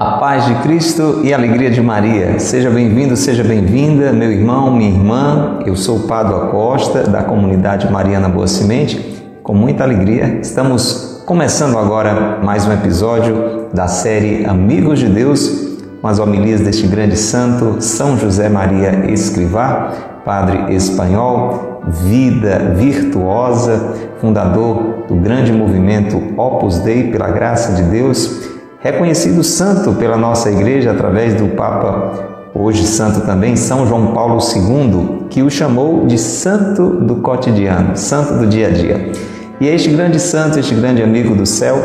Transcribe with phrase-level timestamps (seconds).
[0.00, 2.38] A paz de Cristo e a alegria de Maria.
[2.38, 5.58] Seja bem-vindo, seja bem-vinda, meu irmão, minha irmã.
[5.66, 9.24] Eu sou o Padre Acosta, da comunidade Mariana Boa Semente.
[9.42, 15.67] Com muita alegria, estamos começando agora mais um episódio da série Amigos de Deus,
[16.00, 19.92] com as homilias deste grande santo, São José Maria Escrivá,
[20.24, 28.48] padre espanhol, vida virtuosa, fundador do grande movimento Opus Dei, pela graça de Deus
[28.80, 35.26] reconhecido santo pela nossa igreja através do Papa, hoje santo também, São João Paulo II,
[35.28, 39.12] que o chamou de santo do cotidiano, santo do dia a dia.
[39.60, 41.76] E este grande santo, este grande amigo do céu,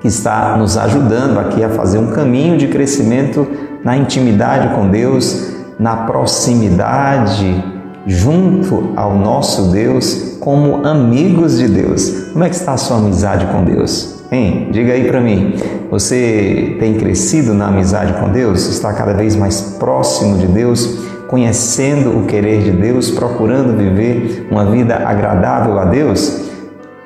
[0.00, 3.46] que está nos ajudando aqui a fazer um caminho de crescimento
[3.84, 7.62] na intimidade com Deus, na proximidade
[8.06, 12.30] junto ao nosso Deus, como amigos de Deus.
[12.32, 14.22] Como é que está a sua amizade com Deus?
[14.32, 14.68] Hein?
[14.72, 15.54] Diga aí para mim.
[15.90, 18.66] Você tem crescido na amizade com Deus?
[18.68, 20.98] Está cada vez mais próximo de Deus?
[21.28, 23.10] Conhecendo o querer de Deus?
[23.10, 26.40] Procurando viver uma vida agradável a Deus?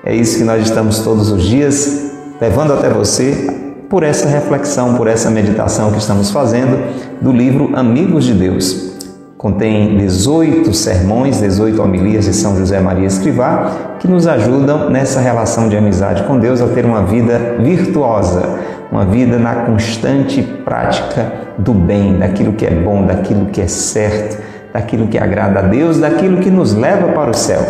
[0.05, 5.07] É isso que nós estamos todos os dias levando até você por essa reflexão, por
[5.07, 6.83] essa meditação que estamos fazendo
[7.21, 8.93] do livro Amigos de Deus.
[9.37, 15.69] Contém 18 sermões, 18 homilias de São José Maria Escrivá, que nos ajudam nessa relação
[15.69, 18.59] de amizade com Deus a ter uma vida virtuosa,
[18.91, 24.43] uma vida na constante prática do bem, daquilo que é bom, daquilo que é certo,
[24.73, 27.61] daquilo que agrada a Deus, daquilo que nos leva para o céu.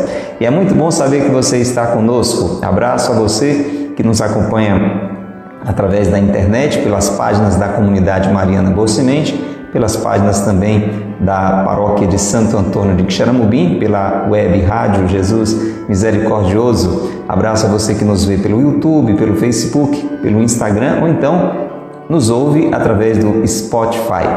[0.41, 2.65] E é muito bom saber que você está conosco.
[2.65, 5.13] Abraço a você que nos acompanha
[5.67, 12.07] através da internet, pelas páginas da comunidade Mariana Boa Semente pelas páginas também da paróquia
[12.07, 15.53] de Santo Antônio de Quixaramubim, pela web Rádio Jesus
[15.89, 17.11] Misericordioso.
[17.29, 21.65] Abraço a você que nos vê pelo YouTube, pelo Facebook, pelo Instagram ou então
[22.09, 24.29] nos ouve através do Spotify.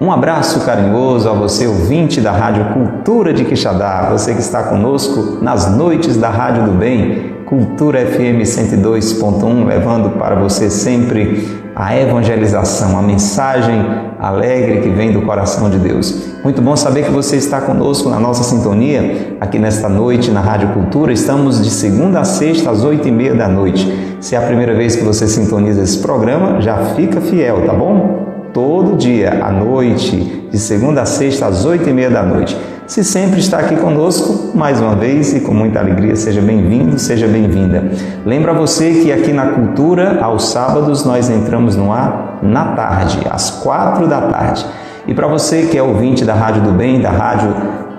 [0.00, 5.38] Um abraço carinhoso a você, ouvinte da Rádio Cultura de Quixadá, você que está conosco
[5.40, 12.98] nas noites da Rádio do Bem, Cultura FM 102.1, levando para você sempre a evangelização,
[12.98, 13.86] a mensagem
[14.20, 16.28] alegre que vem do coração de Deus.
[16.44, 20.74] Muito bom saber que você está conosco na nossa sintonia aqui nesta noite na Rádio
[20.74, 21.10] Cultura.
[21.10, 23.90] Estamos de segunda a sexta às oito e meia da noite.
[24.20, 28.50] Se é a primeira vez que você sintoniza esse programa, já fica fiel, tá bom?
[28.52, 32.54] Todo dia à noite, de segunda a sexta às oito e meia da noite.
[32.88, 37.28] Se sempre está aqui conosco, mais uma vez e com muita alegria, seja bem-vindo, seja
[37.28, 37.84] bem-vinda.
[38.24, 43.50] Lembra você que aqui na Cultura, aos sábados, nós entramos no ar na tarde, às
[43.50, 44.64] quatro da tarde.
[45.06, 47.54] E para você que é ouvinte da Rádio do Bem, da Rádio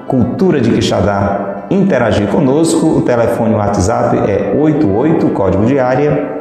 [0.08, 6.40] Cultura de Quixadá, interagir conosco, o telefone WhatsApp é 88, código de área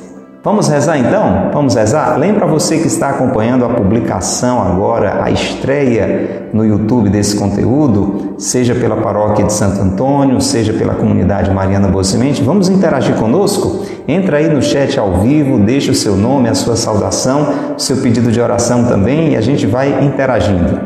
[0.45, 1.49] Vamos rezar então?
[1.55, 2.19] Vamos rezar?
[2.19, 8.75] Lembra você que está acompanhando a publicação agora, a estreia no YouTube desse conteúdo, seja
[8.75, 13.87] pela paróquia de Santo Antônio, seja pela comunidade Mariana Boa Semente, vamos interagir conosco?
[14.07, 17.97] Entra aí no chat ao vivo, deixa o seu nome, a sua saudação, o seu
[17.97, 20.79] pedido de oração também e a gente vai interagindo.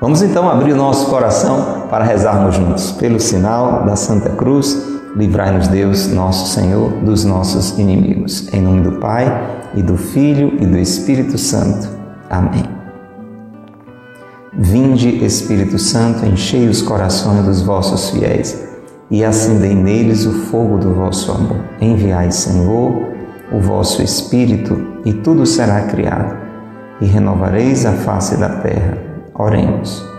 [0.00, 5.68] Vamos então abrir o nosso coração para rezarmos juntos, pelo sinal da Santa Cruz Livrai-nos,
[5.68, 8.52] Deus, nosso Senhor, dos nossos inimigos.
[8.52, 9.26] Em nome do Pai,
[9.74, 11.88] e do Filho, e do Espírito Santo.
[12.28, 12.64] Amém.
[14.52, 18.68] Vinde, Espírito Santo, enchei os corações dos vossos fiéis
[19.10, 21.58] e acendei neles o fogo do vosso amor.
[21.80, 22.92] Enviai, Senhor,
[23.52, 26.36] o vosso Espírito, e tudo será criado,
[27.00, 28.98] e renovareis a face da terra.
[29.34, 30.09] Oremos.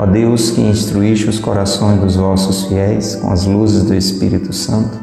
[0.00, 4.96] Ó Deus, que instruíste os corações dos vossos fiéis com as luzes do Espírito Santo,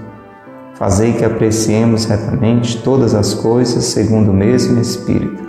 [0.75, 5.43] fazei que apreciemos retamente todas as coisas segundo o mesmo Espírito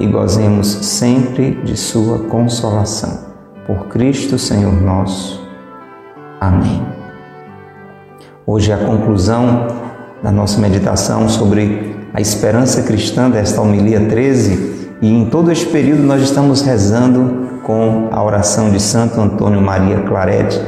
[0.00, 3.30] e gozemos sempre de Sua consolação.
[3.64, 5.48] Por Cristo, Senhor nosso.
[6.40, 6.84] Amém.
[8.44, 9.68] Hoje é a conclusão
[10.20, 16.02] da nossa meditação sobre a esperança cristã desta homilia 13 e em todo este período
[16.02, 20.60] nós estamos rezando com a oração de Santo Antônio Maria Claret,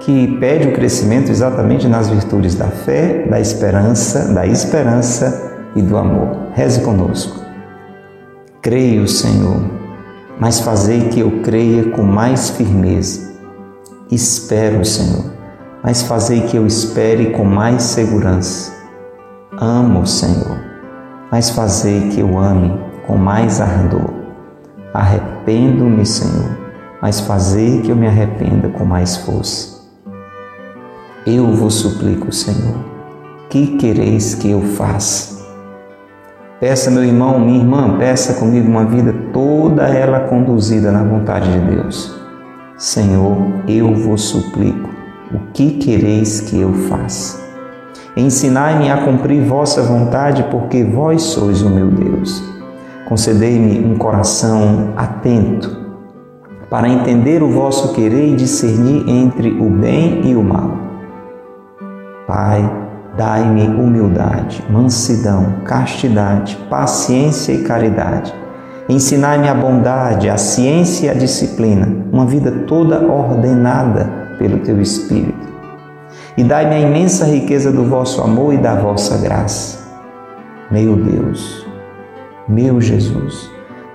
[0.00, 5.96] que pede o crescimento exatamente nas virtudes da fé, da esperança, da esperança e do
[5.96, 6.48] amor.
[6.52, 7.40] Reze conosco.
[8.60, 9.62] Creio, Senhor,
[10.38, 13.28] mas fazei que eu creia com mais firmeza.
[14.10, 15.24] Espero, Senhor,
[15.82, 18.72] mas fazei que eu espere com mais segurança.
[19.58, 20.58] Amo, Senhor,
[21.30, 24.10] mas fazei que eu ame com mais ardor.
[24.92, 26.56] Arrependo-me, Senhor,
[27.00, 29.78] mas fazei que eu me arrependa com mais força.
[31.26, 32.76] Eu vos suplico, Senhor,
[33.48, 35.38] que quereis que eu faça?
[36.60, 41.60] Peça, meu irmão, minha irmã, peça comigo uma vida toda ela conduzida na vontade de
[41.60, 42.14] Deus.
[42.76, 44.90] Senhor, eu vos suplico,
[45.32, 47.48] o que quereis que eu faça?
[48.16, 52.57] Ensinai-me a cumprir vossa vontade, porque vós sois o meu Deus.
[53.08, 55.88] Concedei-me um coração atento
[56.68, 60.72] para entender o vosso querer e discernir entre o bem e o mal.
[62.26, 62.70] Pai,
[63.16, 68.34] dai-me humildade, mansidão, castidade, paciência e caridade.
[68.90, 75.48] Ensinai-me a bondade, a ciência e a disciplina, uma vida toda ordenada pelo teu Espírito.
[76.36, 79.78] E dai-me a imensa riqueza do vosso amor e da vossa graça.
[80.70, 81.67] Meu Deus,
[82.48, 83.50] meu Jesus,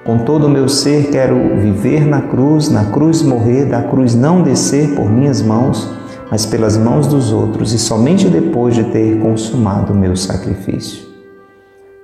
[0.05, 4.43] com todo o meu ser quero viver na cruz, na cruz morrer, da cruz não
[4.43, 5.89] descer por minhas mãos,
[6.29, 11.03] mas pelas mãos dos outros e somente depois de ter consumado o meu sacrifício.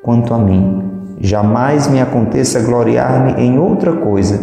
[0.01, 0.83] Quanto a mim,
[1.19, 4.39] jamais me aconteça gloriar-me em outra coisa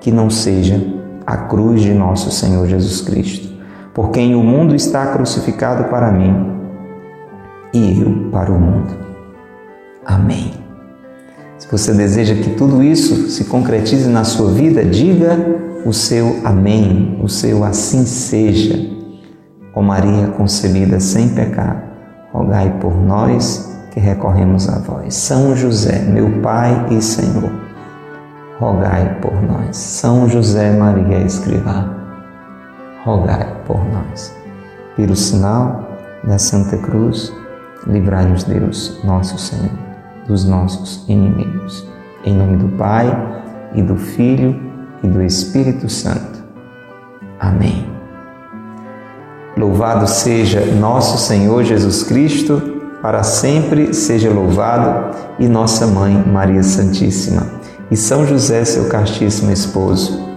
[0.00, 0.80] que não seja
[1.26, 3.48] a cruz de nosso Senhor Jesus Cristo,
[3.94, 6.58] por quem o mundo está crucificado para mim
[7.72, 8.96] e eu para o mundo.
[10.04, 10.67] Amém.
[11.70, 15.36] Você deseja que tudo isso se concretize na sua vida, diga
[15.84, 18.88] o seu amém, o seu assim seja.
[19.74, 21.82] Ó Maria concebida sem pecado,
[22.32, 25.14] rogai por nós que recorremos a vós.
[25.14, 27.52] São José, meu Pai e Senhor,
[28.58, 29.76] rogai por nós.
[29.76, 31.86] São José Maria Escrivá,
[33.04, 34.34] rogai por nós.
[34.96, 35.86] Pelo sinal
[36.24, 37.30] da Santa Cruz,
[37.86, 39.87] livrai-nos Deus, nosso Senhor
[40.28, 41.84] dos nossos inimigos.
[42.24, 43.06] Em nome do Pai,
[43.74, 44.60] e do Filho,
[45.02, 46.44] e do Espírito Santo.
[47.40, 47.86] Amém.
[49.56, 57.46] Louvado seja nosso Senhor Jesus Cristo, para sempre seja louvado, e nossa Mãe Maria Santíssima,
[57.90, 60.28] e São José, seu castíssimo esposo.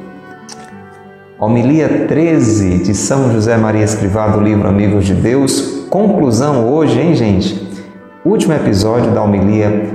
[1.39, 5.87] Homilia 13 de São José Maria Escrivá do livro Amigos de Deus.
[5.89, 7.70] Conclusão hoje, hein, gente?
[8.23, 9.89] Último episódio da homilia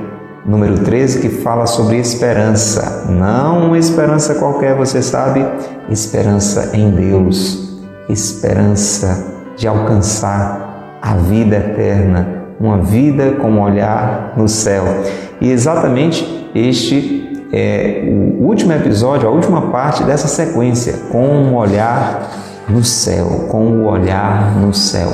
[0.45, 3.07] número 13 que fala sobre esperança.
[3.09, 5.45] Não uma esperança qualquer, você sabe,
[5.89, 14.49] esperança em Deus, esperança de alcançar a vida eterna, uma vida com um olhar no
[14.49, 14.85] céu.
[15.41, 22.29] E exatamente este é o último episódio, a última parte dessa sequência, com um olhar
[22.69, 25.13] no céu, com o um olhar no céu.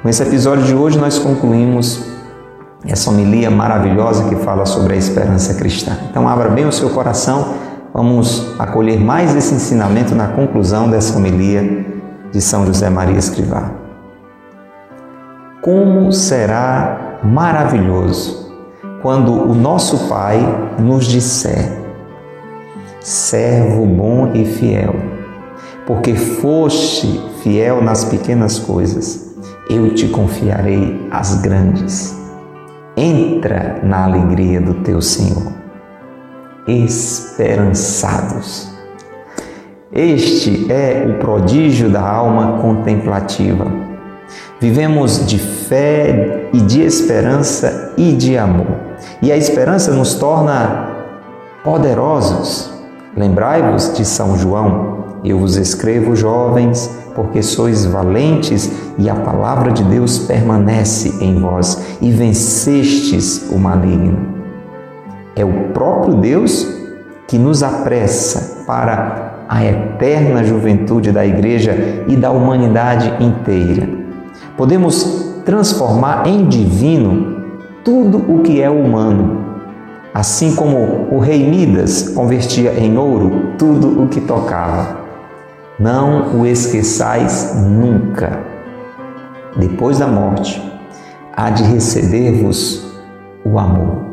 [0.00, 2.04] Com esse episódio de hoje, nós concluímos
[2.86, 5.98] essa homilia maravilhosa que fala sobre a esperança cristã.
[6.08, 7.54] Então, abra bem o seu coração,
[7.92, 11.84] vamos acolher mais esse ensinamento na conclusão dessa homilia
[12.30, 13.72] de São José Maria Escrivá.
[15.62, 18.52] Como será maravilhoso
[19.02, 20.38] quando o nosso Pai
[20.78, 21.76] nos disser:
[23.00, 24.94] servo bom e fiel,
[25.88, 29.27] porque foste fiel nas pequenas coisas
[29.68, 32.16] eu te confiarei as grandes.
[32.96, 35.52] Entra na alegria do teu Senhor.
[36.66, 38.70] Esperançados.
[39.92, 43.66] Este é o prodígio da alma contemplativa.
[44.60, 48.66] Vivemos de fé e de esperança e de amor.
[49.22, 50.88] E a esperança nos torna
[51.62, 52.72] poderosos.
[53.16, 55.20] Lembrai-vos de São João.
[55.24, 61.98] Eu vos escrevo, jovens, porque sois valentes e a palavra de Deus permanece em vós
[62.00, 64.16] e vencestes o maligno.
[65.34, 66.64] É o próprio Deus
[67.26, 73.88] que nos apressa para a eterna juventude da igreja e da humanidade inteira.
[74.56, 77.48] Podemos transformar em divino
[77.82, 79.44] tudo o que é humano,
[80.14, 85.07] assim como o rei Midas convertia em ouro tudo o que tocava.
[85.78, 88.40] Não o esqueçais nunca.
[89.56, 90.60] Depois da morte,
[91.32, 92.84] há de receber-vos
[93.44, 94.06] o amor.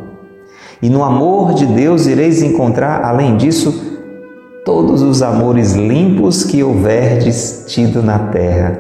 [0.80, 4.00] E no amor de Deus ireis encontrar, além disso,
[4.64, 8.80] todos os amores limpos que houverdes tido na terra.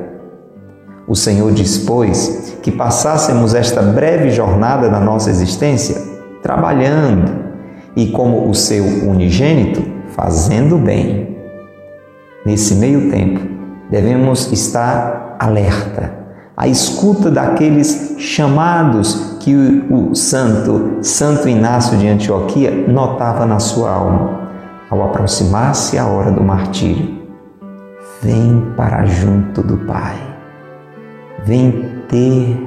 [1.07, 5.95] O Senhor dispôs que passássemos esta breve jornada da nossa existência
[6.43, 7.31] trabalhando
[7.95, 11.34] e, como o seu unigênito, fazendo bem.
[12.45, 13.41] Nesse meio tempo,
[13.89, 16.13] devemos estar alerta,
[16.55, 24.49] à escuta daqueles chamados que o santo Santo Inácio de Antioquia notava na sua alma
[24.89, 27.15] ao aproximar-se a hora do martírio.
[28.21, 30.15] Vem para junto do Pai.
[31.43, 32.57] Vem ter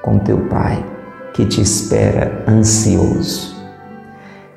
[0.00, 0.84] com teu Pai
[1.34, 3.56] que te espera ansioso.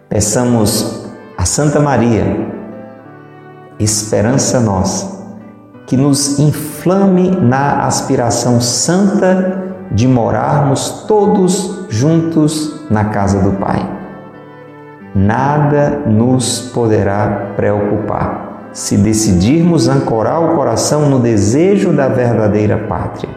[0.07, 2.54] Peçamos a Santa Maria,
[3.79, 5.25] esperança nossa,
[5.85, 13.87] que nos inflame na aspiração santa de morarmos todos juntos na casa do Pai.
[15.13, 23.29] Nada nos poderá preocupar se decidirmos ancorar o coração no desejo da verdadeira pátria.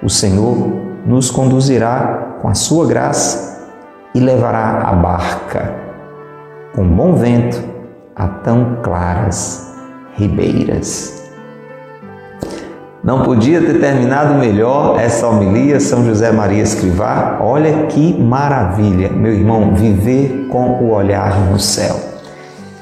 [0.00, 0.70] O Senhor
[1.04, 3.72] nos conduzirá com a sua graça
[4.14, 5.74] e levará a barca
[6.74, 7.60] com bom vento
[8.14, 9.67] a tão claras
[10.18, 11.22] ribeiras.
[13.02, 17.38] Não podia ter terminado melhor essa homilia, São José Maria Escrivá.
[17.40, 21.96] Olha que maravilha, meu irmão, viver com o olhar no céu.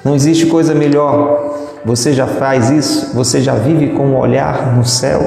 [0.03, 1.55] Não existe coisa melhor.
[1.85, 3.15] Você já faz isso?
[3.15, 5.21] Você já vive com o olhar no céu?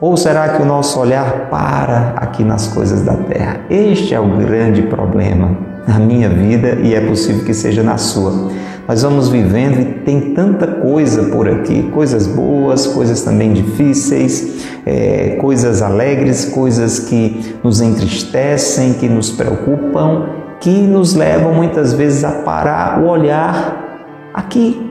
[0.00, 3.60] Ou será que o nosso olhar para aqui nas coisas da terra?
[3.68, 8.50] Este é o grande problema na minha vida e é possível que seja na sua.
[8.90, 15.36] Nós vamos vivendo e tem tanta coisa por aqui, coisas boas, coisas também difíceis, é,
[15.40, 22.32] coisas alegres, coisas que nos entristecem, que nos preocupam, que nos levam muitas vezes a
[22.32, 24.00] parar o olhar
[24.34, 24.84] aqui,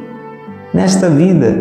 [0.73, 1.53] nesta vida,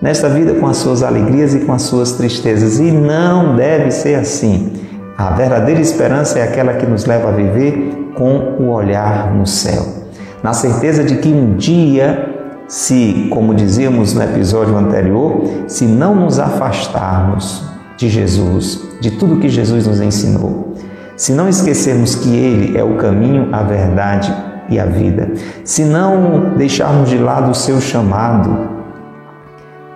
[0.00, 2.78] nesta vida com as suas alegrias e com as suas tristezas.
[2.78, 4.72] E não deve ser assim.
[5.18, 10.03] A verdadeira esperança é aquela que nos leva a viver com o olhar no céu,
[10.44, 16.38] na certeza de que um dia, se, como dizíamos no episódio anterior, se não nos
[16.38, 17.64] afastarmos
[17.96, 20.74] de Jesus, de tudo que Jesus nos ensinou,
[21.16, 24.34] se não esquecermos que Ele é o caminho, a verdade
[24.68, 25.32] e a vida,
[25.64, 28.68] se não deixarmos de lado o seu chamado,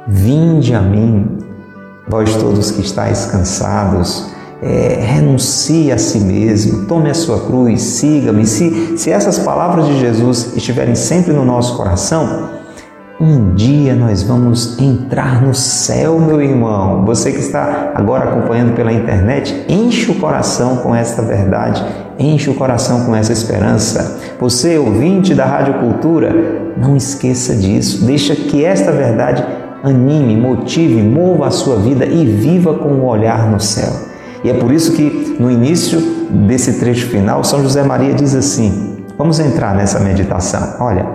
[0.06, 1.36] vinde a mim,
[2.08, 8.44] vós todos que estáis cansados, é, renuncie a si mesmo, tome a sua cruz, siga-me.
[8.46, 12.58] Se, se essas palavras de Jesus estiverem sempre no nosso coração,
[13.20, 17.04] um dia nós vamos entrar no céu, meu irmão.
[17.04, 21.84] Você que está agora acompanhando pela internet, enche o coração com esta verdade,
[22.16, 24.18] enche o coração com essa esperança.
[24.40, 26.32] Você, ouvinte da Rádio Cultura,
[26.76, 28.04] não esqueça disso.
[28.04, 29.44] Deixa que esta verdade
[29.82, 34.08] anime, motive, mova a sua vida e viva com o olhar no céu.
[34.48, 36.00] E é por isso que no início
[36.46, 40.76] desse trecho final, São José Maria diz assim: vamos entrar nessa meditação.
[40.80, 41.06] Olha,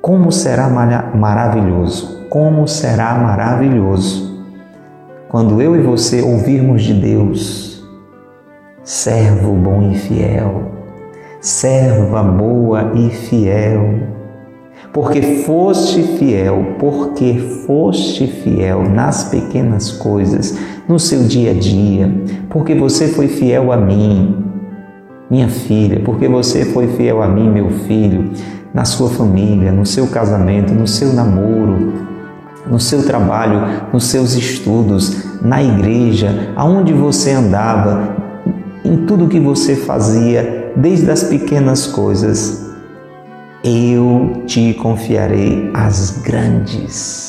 [0.00, 4.46] como será maravilhoso, como será maravilhoso
[5.28, 7.84] quando eu e você ouvirmos de Deus,
[8.84, 10.70] servo bom e fiel,
[11.40, 14.06] serva boa e fiel
[14.92, 20.56] porque foste fiel, porque foste fiel nas pequenas coisas,
[20.88, 22.10] no seu dia a dia,
[22.48, 24.44] porque você foi fiel a mim,
[25.30, 28.30] minha filha, porque você foi fiel a mim, meu filho,
[28.72, 31.92] na sua família, no seu casamento, no seu namoro,
[32.66, 38.16] no seu trabalho, nos seus estudos, na igreja, aonde você andava,
[38.84, 42.68] em tudo que você fazia, desde as pequenas coisas
[43.64, 47.27] eu te confiarei as grandes.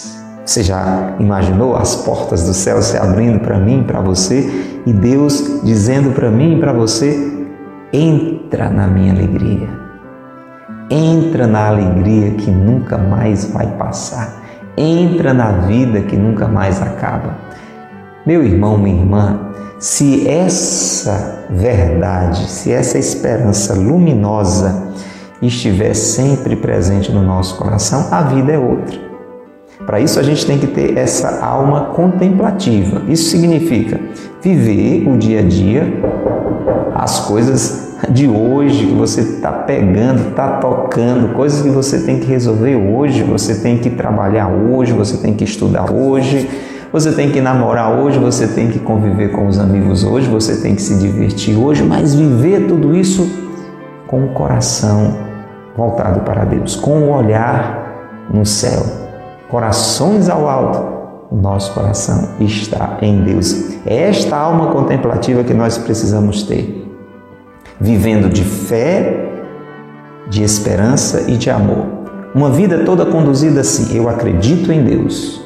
[0.49, 4.49] Você já imaginou as portas do céu se abrindo para mim, para você,
[4.83, 7.47] e Deus dizendo para mim e para você:
[7.93, 9.69] entra na minha alegria,
[10.89, 14.41] entra na alegria que nunca mais vai passar,
[14.75, 17.37] entra na vida que nunca mais acaba.
[18.25, 24.93] Meu irmão, minha irmã, se essa verdade, se essa esperança luminosa,
[25.43, 29.08] estiver sempre presente no nosso coração, a vida é outra.
[29.89, 33.01] Para isso a gente tem que ter essa alma contemplativa.
[33.07, 33.99] Isso significa
[34.39, 35.91] viver o dia a dia,
[36.93, 42.27] as coisas de hoje que você está pegando, está tocando, coisas que você tem que
[42.27, 46.47] resolver hoje, você tem que trabalhar hoje, você tem que estudar hoje,
[46.93, 50.75] você tem que namorar hoje, você tem que conviver com os amigos hoje, você tem
[50.75, 53.27] que se divertir hoje, mas viver tudo isso
[54.05, 55.17] com o coração
[55.75, 59.08] voltado para Deus, com o olhar no céu,
[59.49, 60.99] corações ao alto,
[61.31, 63.77] o nosso coração está em Deus.
[63.85, 66.87] É esta alma contemplativa que nós precisamos ter,
[67.79, 69.27] vivendo de fé,
[70.29, 71.85] de esperança e de amor.
[72.33, 75.41] Uma vida toda conduzida assim: eu acredito em Deus,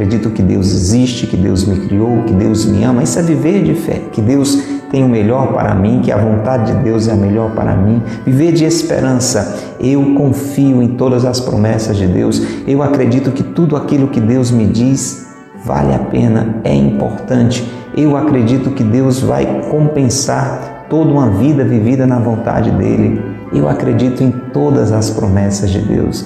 [0.00, 3.02] acredito que Deus existe, que Deus me criou, que Deus me ama.
[3.02, 4.58] Isso é viver de fé, que Deus
[4.90, 8.02] tem o melhor para mim, que a vontade de Deus é a melhor para mim.
[8.24, 9.58] Viver de esperança.
[9.78, 12.42] Eu confio em todas as promessas de Deus.
[12.66, 15.26] Eu acredito que tudo aquilo que Deus me diz
[15.66, 17.70] vale a pena, é importante.
[17.94, 23.20] Eu acredito que Deus vai compensar toda uma vida vivida na vontade dele.
[23.52, 26.24] Eu acredito em todas as promessas de Deus.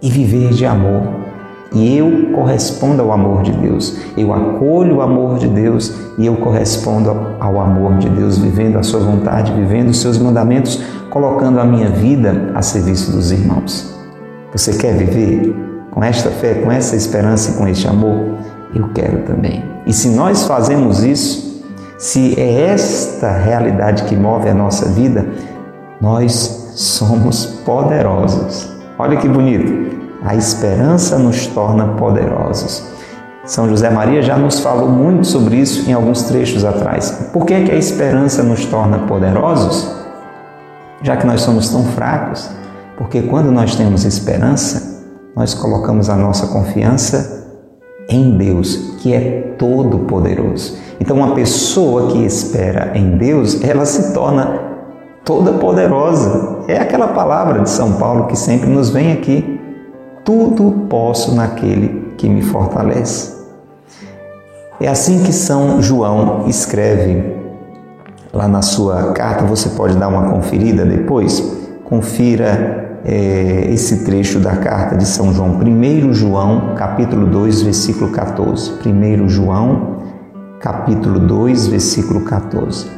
[0.00, 1.25] E viver de amor
[1.72, 3.96] e eu correspondo ao amor de Deus.
[4.16, 8.82] Eu acolho o amor de Deus e eu correspondo ao amor de Deus, vivendo a
[8.82, 13.94] sua vontade, vivendo os seus mandamentos, colocando a minha vida a serviço dos irmãos.
[14.52, 15.54] Você quer viver
[15.90, 18.36] com esta fé, com essa esperança e com este amor?
[18.74, 19.64] Eu quero também.
[19.86, 21.64] E se nós fazemos isso,
[21.98, 25.26] se é esta realidade que move a nossa vida,
[26.00, 28.70] nós somos poderosos.
[28.98, 30.05] Olha que bonito.
[30.24, 32.84] A esperança nos torna poderosos.
[33.44, 37.28] São José Maria já nos falou muito sobre isso em alguns trechos atrás.
[37.32, 39.88] Por que, é que a esperança nos torna poderosos?
[41.02, 42.50] Já que nós somos tão fracos?
[42.96, 45.04] Porque quando nós temos esperança,
[45.36, 47.46] nós colocamos a nossa confiança
[48.08, 50.78] em Deus, que é todo poderoso.
[50.98, 54.58] Então, uma pessoa que espera em Deus, ela se torna
[55.24, 56.64] toda poderosa.
[56.66, 59.55] É aquela palavra de São Paulo que sempre nos vem aqui
[60.26, 63.36] tudo posso naquele que me fortalece.
[64.80, 67.36] É assim que São João escreve
[68.32, 71.40] lá na sua carta, você pode dar uma conferida depois,
[71.84, 78.72] confira é, esse trecho da carta de São João, 1 João, capítulo 2, versículo 14.
[78.84, 79.98] 1 João,
[80.60, 82.95] capítulo 2, versículo 14.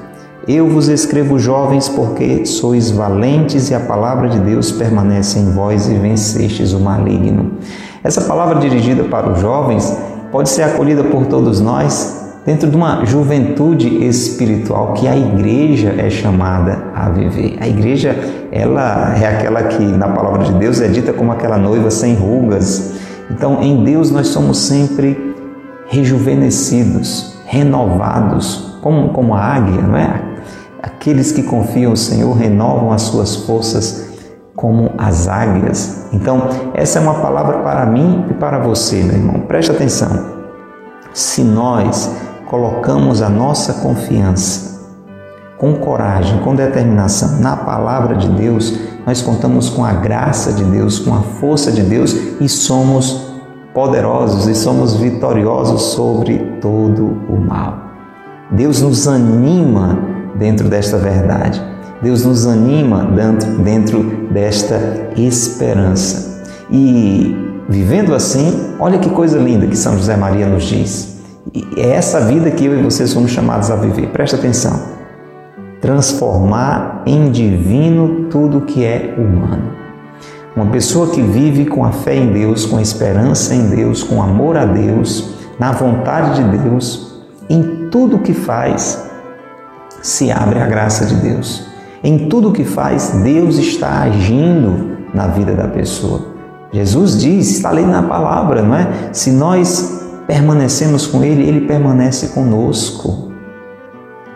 [0.49, 5.90] Eu vos escrevo, jovens, porque sois valentes e a palavra de Deus permanece em vós
[5.90, 7.51] e vencestes o maligno.
[8.03, 9.94] Essa palavra dirigida para os jovens
[10.33, 16.09] pode ser acolhida por todos nós dentro de uma juventude espiritual que a igreja é
[16.09, 17.59] chamada a viver.
[17.61, 18.16] A igreja,
[18.51, 22.94] ela é aquela que na palavra de Deus é dita como aquela noiva sem rugas.
[23.31, 25.35] Então, em Deus nós somos sempre
[25.88, 30.28] rejuvenescidos, renovados, como, como a águia, não é?
[30.83, 34.09] Aqueles que confiam no Senhor renovam as suas forças
[34.55, 36.07] como as águias.
[36.12, 39.41] Então, essa é uma palavra para mim e para você, meu irmão.
[39.41, 40.38] Preste atenção.
[41.12, 42.11] Se nós
[42.47, 44.69] colocamos a nossa confiança
[45.59, 50.99] com coragem, com determinação na palavra de Deus, nós contamos com a graça de Deus,
[50.99, 53.29] com a força de Deus e somos
[53.75, 57.79] poderosos e somos vitoriosos sobre todo o mal.
[58.51, 61.61] Deus nos anima dentro desta verdade.
[62.01, 63.05] Deus nos anima
[63.64, 66.44] dentro, desta esperança.
[66.70, 67.37] E
[67.68, 71.18] vivendo assim, olha que coisa linda que São José Maria nos diz.
[71.53, 74.09] E é essa vida que eu e você somos chamados a viver.
[74.09, 74.81] Presta atenção.
[75.81, 79.72] Transformar em divino tudo que é humano.
[80.55, 84.22] Uma pessoa que vive com a fé em Deus, com a esperança em Deus, com
[84.22, 89.08] amor a Deus, na vontade de Deus, em tudo que faz,
[90.02, 91.66] se abre à graça de Deus.
[92.02, 96.26] Em tudo que faz, Deus está agindo na vida da pessoa.
[96.72, 99.11] Jesus diz, está ali na palavra, não é?
[99.12, 103.28] Se nós permanecemos com Ele, Ele permanece conosco.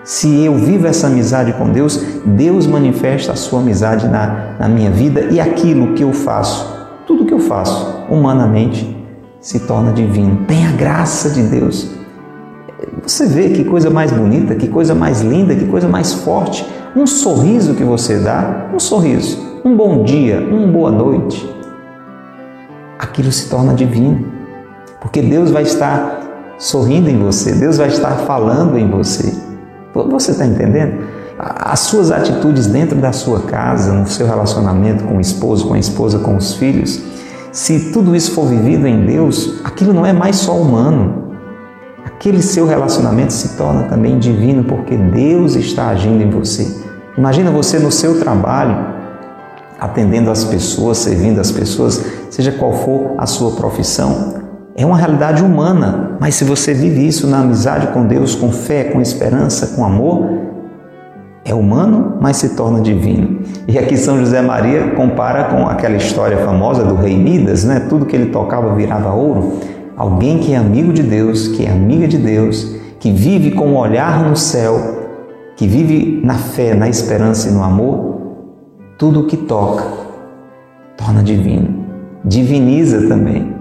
[0.02, 4.90] Se eu vivo essa amizade com Deus, Deus manifesta a sua amizade na, na minha
[4.90, 6.66] vida e aquilo que eu faço,
[7.06, 8.96] tudo que eu faço, humanamente,
[9.40, 10.44] se torna divino.
[10.48, 12.01] Tem a graça de Deus
[13.02, 16.66] você vê que coisa mais bonita, que coisa mais linda, que coisa mais forte.
[16.94, 21.48] Um sorriso que você dá, um sorriso, um bom dia, uma boa noite.
[22.98, 24.24] Aquilo se torna divino.
[25.00, 29.32] Porque Deus vai estar sorrindo em você, Deus vai estar falando em você.
[29.92, 31.04] Você está entendendo?
[31.38, 35.78] As suas atitudes dentro da sua casa, no seu relacionamento com o esposo, com a
[35.78, 37.02] esposa, com os filhos,
[37.50, 41.31] se tudo isso for vivido em Deus, aquilo não é mais só humano,
[42.04, 46.66] aquele seu relacionamento se torna também divino porque Deus está agindo em você.
[47.16, 48.92] Imagina você no seu trabalho,
[49.78, 54.42] atendendo as pessoas, servindo as pessoas, seja qual for a sua profissão.
[54.74, 58.84] É uma realidade humana, mas se você vive isso na amizade com Deus, com fé,
[58.84, 60.26] com esperança, com amor,
[61.44, 63.40] é humano, mas se torna divino.
[63.68, 67.80] E aqui São José Maria compara com aquela história famosa do rei Midas, né?
[67.88, 69.58] Tudo que ele tocava virava ouro.
[70.02, 73.70] Alguém que é amigo de Deus, que é amiga de Deus, que vive com o
[73.74, 74.74] um olhar no céu,
[75.54, 78.20] que vive na fé, na esperança e no amor,
[78.98, 79.84] tudo o que toca
[80.96, 81.86] torna divino,
[82.24, 83.54] diviniza também.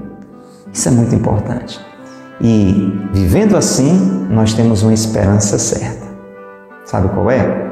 [0.74, 1.80] Isso é muito importante.
[2.42, 6.08] E vivendo assim, nós temos uma esperança certa.
[6.86, 7.70] Sabe qual é?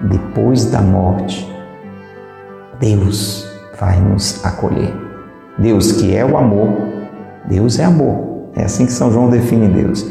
[0.00, 1.52] Depois da morte,
[2.78, 3.48] Deus
[3.80, 4.94] vai nos acolher.
[5.58, 6.91] Deus que é o amor,
[7.48, 8.32] Deus é amor.
[8.54, 10.10] É assim que São João define Deus.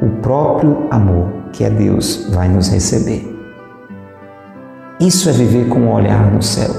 [0.00, 3.28] O próprio amor, que é Deus, vai nos receber.
[5.00, 6.70] Isso é viver com o um olhar no céu,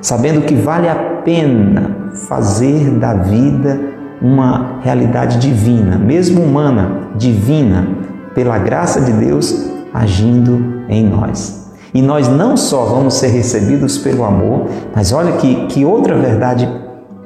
[0.00, 3.80] sabendo que vale a pena fazer da vida
[4.20, 7.88] uma realidade divina, mesmo humana, divina,
[8.34, 11.72] pela graça de Deus agindo em nós.
[11.92, 16.68] E nós não só vamos ser recebidos pelo amor, mas olha que, que outra verdade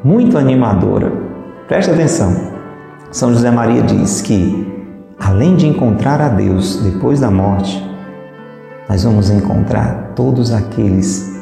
[0.03, 1.26] muito animadora.
[1.69, 2.33] Preste atenção.
[3.11, 4.73] São José Maria diz que,
[5.19, 7.85] além de encontrar a Deus depois da morte,
[8.89, 11.37] nós vamos encontrar todos aqueles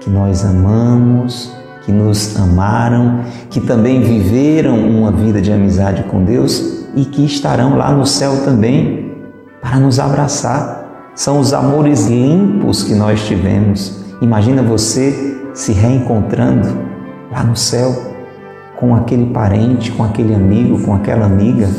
[0.00, 6.86] que nós amamos, que nos amaram, que também viveram uma vida de amizade com Deus
[6.94, 9.12] e que estarão lá no céu também
[9.60, 14.02] para nos abraçar são os amores limpos que nós tivemos.
[14.22, 16.68] Imagina você se reencontrando
[17.30, 18.11] lá no céu
[18.82, 21.70] com aquele parente, com aquele amigo, com aquela amiga.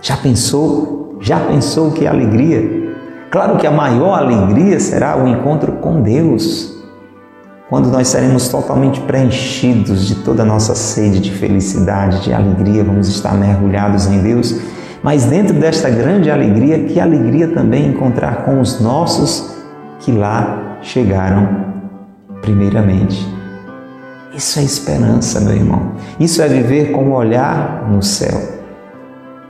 [0.00, 1.18] Já pensou?
[1.20, 2.94] Já pensou que alegria?
[3.28, 6.72] Claro que a maior alegria será o encontro com Deus,
[7.68, 13.08] quando nós seremos totalmente preenchidos de toda a nossa sede de felicidade, de alegria, vamos
[13.08, 14.54] estar mergulhados em Deus
[15.02, 19.54] mas dentro desta grande alegria, que alegria também encontrar com os nossos
[20.00, 21.48] que lá chegaram
[22.40, 23.35] primeiramente.
[24.36, 25.92] Isso é esperança, meu irmão.
[26.20, 28.38] Isso é viver com o olhar no céu.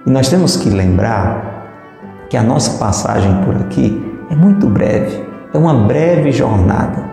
[0.06, 5.58] E nós temos que lembrar que a nossa passagem por aqui é muito breve, é
[5.58, 7.04] uma breve jornada.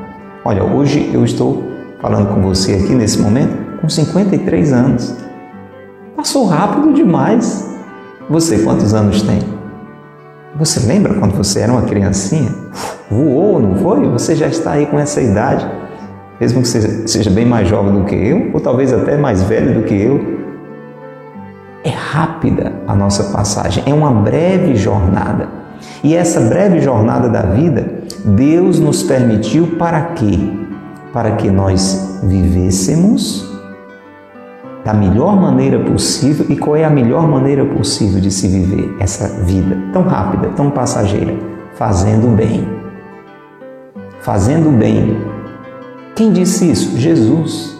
[0.45, 1.63] Olha, hoje eu estou
[1.99, 5.15] falando com você aqui nesse momento com 53 anos.
[6.15, 7.67] Passou rápido demais.
[8.29, 9.39] Você quantos anos tem?
[10.57, 12.53] Você lembra quando você era uma criancinha?
[13.09, 14.07] Voou, não foi?
[14.09, 15.67] Você já está aí com essa idade,
[16.39, 19.83] mesmo que seja bem mais jovem do que eu, ou talvez até mais velho do
[19.83, 20.43] que eu.
[21.83, 25.47] É rápida a nossa passagem, é uma breve jornada.
[26.03, 30.39] E essa breve jornada da vida, Deus nos permitiu para quê?
[31.11, 33.51] Para que nós vivêssemos
[34.83, 36.45] da melhor maneira possível.
[36.49, 40.69] E qual é a melhor maneira possível de se viver essa vida tão rápida, tão
[40.69, 41.33] passageira?
[41.75, 42.67] Fazendo bem.
[44.19, 45.32] Fazendo bem.
[46.15, 46.97] Quem disse isso?
[46.97, 47.73] Jesus.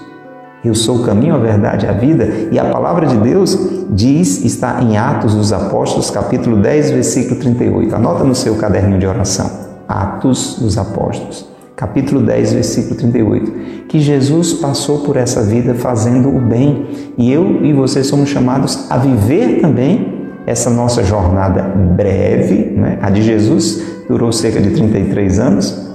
[0.63, 2.27] Eu sou o caminho, a verdade a vida.
[2.51, 3.57] E a palavra de Deus
[3.89, 7.95] diz, está em Atos dos Apóstolos, capítulo 10, versículo 38.
[7.95, 9.49] Anota no seu caderninho de oração.
[9.87, 13.51] Atos dos Apóstolos capítulo 10, versículo 38,
[13.87, 16.85] que Jesus passou por essa vida fazendo o bem
[17.17, 22.99] e eu e você somos chamados a viver também essa nossa jornada breve, né?
[23.01, 25.92] a de Jesus durou cerca de 33 anos.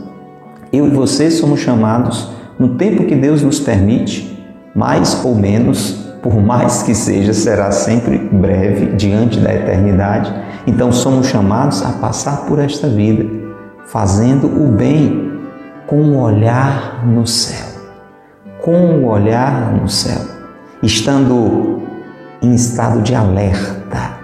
[0.73, 4.39] Eu e você somos chamados, no tempo que Deus nos permite,
[4.75, 10.35] mais ou menos, por mais que seja, será sempre breve diante da eternidade.
[10.67, 13.25] Então somos chamados a passar por esta vida,
[13.87, 15.33] fazendo o bem
[15.87, 17.67] com o olhar no céu,
[18.61, 20.21] com o olhar no céu,
[20.83, 21.83] estando
[22.43, 24.18] em estado de alerta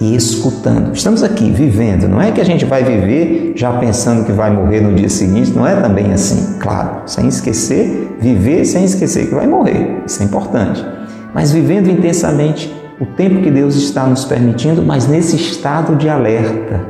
[0.00, 0.92] e escutando.
[0.94, 4.80] Estamos aqui vivendo, não é que a gente vai viver já pensando que vai morrer
[4.80, 9.46] no dia seguinte, não é também assim, claro, sem esquecer, viver sem esquecer que vai
[9.46, 10.84] morrer, isso é importante,
[11.34, 16.80] mas vivendo intensamente o tempo que Deus está nos permitindo, mas nesse estado de alerta,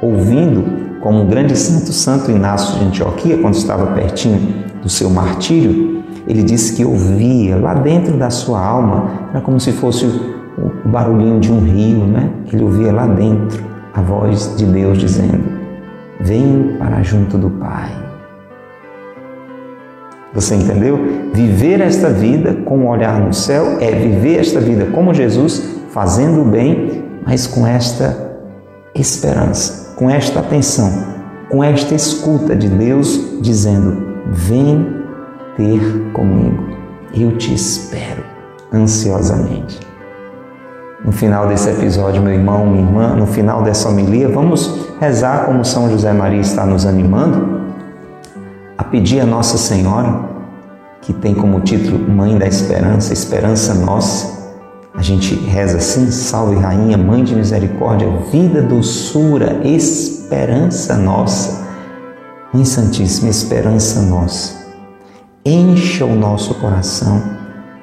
[0.00, 6.02] ouvindo como o grande santo Santo Inácio de Antioquia, quando estava pertinho do seu martírio,
[6.26, 10.06] ele disse que ouvia lá dentro da sua alma, era como se fosse
[10.58, 12.30] o barulhinho de um rio, né?
[12.52, 13.62] Ele ouvia lá dentro
[13.92, 15.44] a voz de Deus dizendo:
[16.20, 17.90] Vem para junto do Pai.
[20.32, 20.98] Você entendeu?
[21.32, 26.42] Viver esta vida com um olhar no céu é viver esta vida como Jesus, fazendo
[26.42, 28.34] o bem, mas com esta
[28.94, 30.90] esperança com esta atenção,
[31.50, 34.86] com esta escuta de Deus dizendo: Vem
[35.56, 35.80] ter
[36.12, 36.64] comigo,
[37.14, 38.24] eu te espero
[38.72, 39.80] ansiosamente.
[41.04, 45.62] No final desse episódio, meu irmão, minha irmã, no final dessa homilia, vamos rezar como
[45.64, 47.60] São José Maria está nos animando
[48.78, 50.32] a pedir a Nossa Senhora
[51.02, 54.54] que tem como título Mãe da Esperança, Esperança Nossa.
[54.94, 61.64] A gente reza assim: Salve Rainha, Mãe de Misericórdia, vida, doçura, esperança nossa.
[62.52, 64.64] Mãe Santíssima, esperança nossa.
[65.44, 67.22] Encha o nosso coração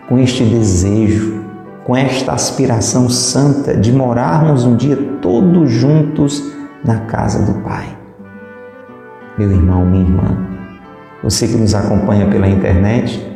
[0.10, 1.44] com este desejo,
[1.92, 6.42] com esta aspiração santa de morarmos um dia todos juntos
[6.86, 7.86] na casa do Pai.
[9.38, 10.38] Meu irmão, minha irmã,
[11.22, 13.30] você que nos acompanha pela internet,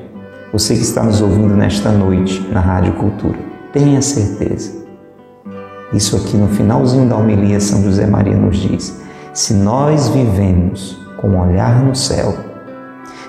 [0.54, 3.38] você que está nos ouvindo nesta noite na Rádio Cultura,
[3.74, 4.72] tenha certeza.
[5.92, 9.02] Isso aqui no finalzinho da homilia São José Maria nos diz:
[9.34, 12.34] se nós vivemos com um olhar no céu,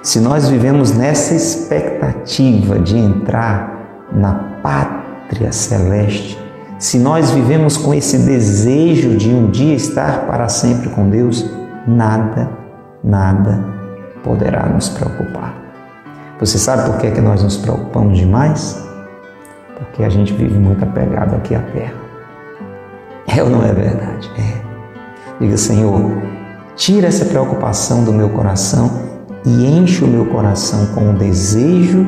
[0.04, 5.05] se nós vivemos nessa expectativa de entrar na pátria
[5.52, 6.38] celeste,
[6.78, 11.48] se nós vivemos com esse desejo de um dia estar para sempre com Deus,
[11.86, 12.50] nada,
[13.02, 13.64] nada
[14.22, 15.54] poderá nos preocupar.
[16.38, 18.84] Você sabe por que, é que nós nos preocupamos demais?
[19.78, 21.94] Porque a gente vive muito apegado aqui à terra.
[23.26, 24.30] É ou não é verdade?
[24.38, 24.60] É.
[25.40, 26.22] Diga, Senhor,
[26.74, 29.00] tira essa preocupação do meu coração
[29.46, 32.06] e enche o meu coração com o desejo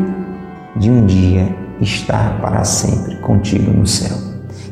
[0.77, 4.17] de um dia estar para sempre contigo no céu.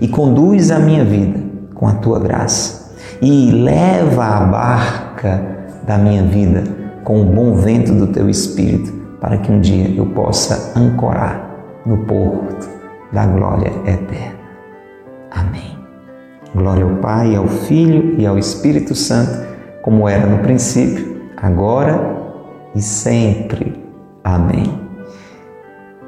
[0.00, 1.40] E conduz a minha vida
[1.74, 6.64] com a tua graça e leva a barca da minha vida
[7.04, 11.50] com o bom vento do teu espírito, para que um dia eu possa ancorar
[11.86, 12.68] no porto
[13.12, 14.36] da glória eterna.
[15.30, 15.76] Amém.
[16.54, 19.46] Glória ao Pai, ao Filho e ao Espírito Santo,
[19.82, 22.16] como era no princípio, agora
[22.74, 23.84] e sempre.
[24.24, 24.85] Amém.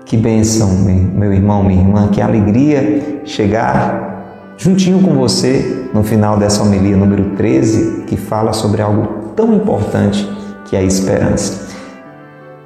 [0.08, 6.62] Que bênção, meu irmão, minha irmã, que alegria chegar juntinho com você no final dessa
[6.62, 10.26] homilia número 13, que fala sobre algo tão importante
[10.64, 11.68] que é a esperança.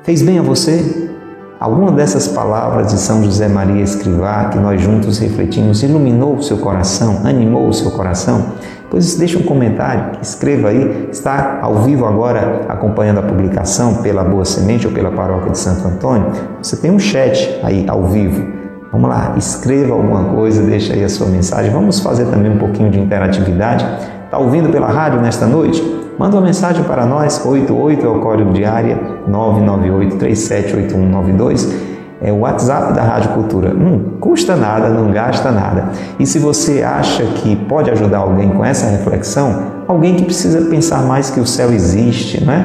[0.04, 1.10] Fez bem a você?
[1.58, 6.58] Alguma dessas palavras de São José Maria Escrivá que nós juntos refletimos iluminou o seu
[6.58, 8.52] coração, animou o seu coração?
[8.92, 11.08] Pois deixe um comentário, escreva aí.
[11.10, 15.88] Está ao vivo agora acompanhando a publicação pela Boa Semente ou pela Paróquia de Santo
[15.88, 16.30] Antônio?
[16.62, 18.46] Você tem um chat aí ao vivo.
[18.92, 21.72] Vamos lá, escreva alguma coisa, deixa aí a sua mensagem.
[21.72, 23.86] Vamos fazer também um pouquinho de interatividade.
[24.26, 25.82] Está ouvindo pela rádio nesta noite?
[26.18, 31.91] Manda uma mensagem para nós, 88 é o código de área 998-378192.
[32.24, 33.74] É o WhatsApp da Rádio Cultura.
[33.74, 35.88] Não custa nada, não gasta nada.
[36.20, 41.02] E se você acha que pode ajudar alguém com essa reflexão, alguém que precisa pensar
[41.02, 42.64] mais que o céu existe, não é?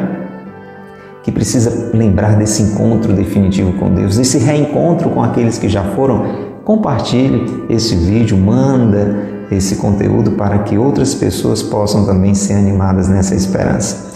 [1.23, 6.23] Que precisa lembrar desse encontro definitivo com Deus, desse reencontro com aqueles que já foram,
[6.63, 9.17] compartilhe esse vídeo, manda
[9.49, 14.06] esse conteúdo para que outras pessoas possam também ser animadas nessa esperança.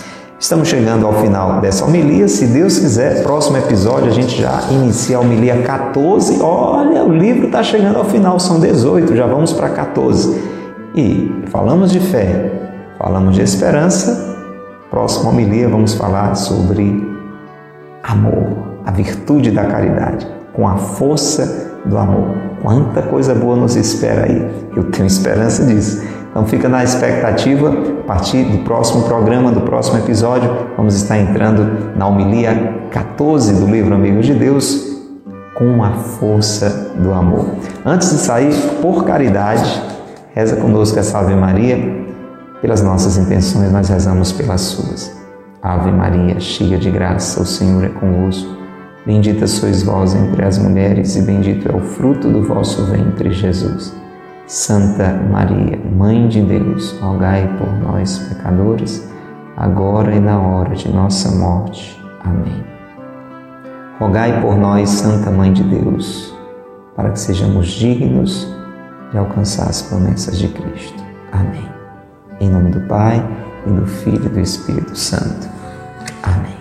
[0.42, 2.28] Estamos chegando ao final dessa homilia.
[2.28, 6.42] Se Deus quiser, próximo episódio a gente já inicia a homilia 14.
[6.42, 10.42] Olha, o livro está chegando ao final, são 18, já vamos para 14.
[10.96, 12.52] E falamos de fé,
[12.98, 14.36] falamos de esperança.
[14.90, 17.08] Próxima homilia vamos falar sobre
[18.02, 22.30] amor, a virtude da caridade, com a força do amor.
[22.64, 24.52] Quanta coisa boa nos espera aí.
[24.76, 26.02] Eu tenho esperança disso.
[26.32, 31.94] Então fica na expectativa, a partir do próximo programa, do próximo episódio, vamos estar entrando
[31.96, 34.98] na homilia 14 do livro Amigos de Deus,
[35.54, 37.46] com a força do amor.
[37.86, 39.84] Antes de sair, por caridade,
[40.34, 42.02] reza conosco essa Ave Maria.
[42.62, 45.12] Pelas nossas intenções, nós rezamos pelas suas.
[45.62, 48.56] Ave Maria, cheia de graça, o Senhor é convosco.
[49.06, 53.94] Bendita sois vós entre as mulheres, e bendito é o fruto do vosso ventre, Jesus.
[54.48, 59.08] Santa Maria, Mãe de Deus, rogai por nós, pecadores,
[59.56, 62.02] agora e na hora de nossa morte.
[62.24, 62.64] Amém.
[64.00, 66.36] Rogai por nós, Santa Mãe de Deus,
[66.96, 68.48] para que sejamos dignos
[69.12, 71.04] de alcançar as promessas de Cristo.
[71.32, 71.70] Amém.
[72.40, 73.26] Em nome do Pai,
[73.66, 75.48] e do Filho e do Espírito Santo.
[76.24, 76.58] Amém.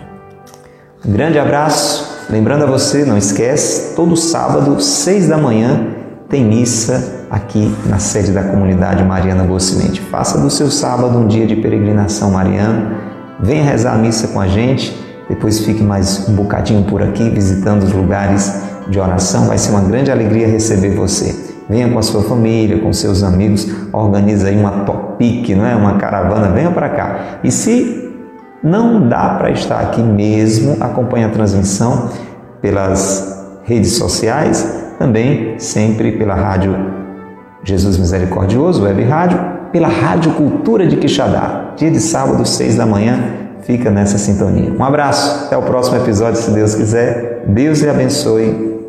[1.05, 5.85] Um grande abraço Lembrando a você, não esquece, todo sábado, seis da manhã,
[6.29, 10.01] tem missa aqui na sede da comunidade Mariana Boa Semente.
[10.01, 12.91] Faça do seu sábado um dia de peregrinação mariana.
[13.39, 14.93] Venha rezar a missa com a gente.
[15.29, 19.45] Depois fique mais um bocadinho por aqui visitando os lugares de oração.
[19.45, 21.33] Vai ser uma grande alegria receber você.
[21.69, 25.73] Venha com a sua família, com seus amigos, organiza aí uma topic, não é?
[25.73, 27.39] Uma caravana, venha para cá.
[27.45, 28.13] E se
[28.61, 32.09] não dá para estar aqui mesmo, acompanhe a transmissão
[32.61, 36.90] pelas redes sociais, também sempre pela rádio
[37.63, 39.39] Jesus Misericordioso, Web Rádio,
[39.71, 41.73] pela Rádio Cultura de Quixadá.
[41.75, 43.19] Dia de sábado, seis da manhã,
[43.61, 44.71] fica nessa sintonia.
[44.71, 47.43] Um abraço, até o próximo episódio, se Deus quiser.
[47.47, 48.79] Deus lhe abençoe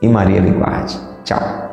[0.00, 0.98] e Maria lhe guarde.
[1.24, 1.65] Tchau.